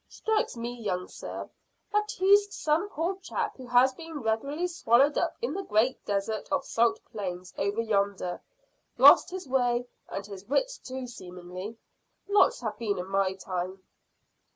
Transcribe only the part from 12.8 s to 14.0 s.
in my time."